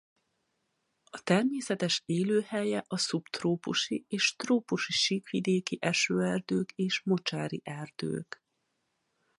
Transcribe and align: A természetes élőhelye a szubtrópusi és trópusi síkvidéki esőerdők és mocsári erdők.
A 1.11 1.21
természetes 1.23 2.03
élőhelye 2.05 2.83
a 2.87 2.97
szubtrópusi 2.97 4.05
és 4.07 4.35
trópusi 4.35 4.91
síkvidéki 4.91 5.77
esőerdők 5.81 6.71
és 6.75 7.01
mocsári 7.03 7.61
erdők. 7.63 8.43